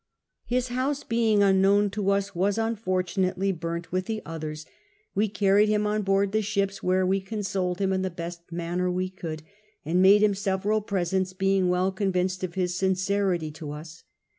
His 0.45 0.63
i68 0.63 0.67
CAPTAIN 0.67 0.75
COOK 0.75 0.75
CRAP. 0.75 0.83
house, 0.83 1.03
being 1.03 1.43
unknown 1.43 1.89
to 1.91 2.09
us, 2.09 2.33
was 2.33 2.57
unfortunately 2.57 3.51
burnt 3.51 3.91
with 3.91 4.07
the 4.07 4.23
others: 4.25 4.65
we 5.13 5.29
carried 5.29 5.69
him 5.69 5.85
on 5.85 6.03
boartl 6.03 6.31
the 6.31 6.41
ships, 6.41 6.81
where 6.81 7.05
we 7.05 7.21
consoled 7.21 7.77
him 7.77 7.93
in 7.93 8.01
the 8.01 8.09
best 8.09 8.51
manner 8.51 8.89
we 8.89 9.09
could, 9.09 9.43
and 9.85 10.01
made 10.01 10.23
him 10.23 10.33
several 10.33 10.81
presents, 10.81 11.33
being 11.33 11.69
well 11.69 11.91
convinced 11.91 12.43
of 12.43 12.55
his 12.55 12.73
sincerity 12.75 13.51
to 13.51 13.69
us. 13.73 14.03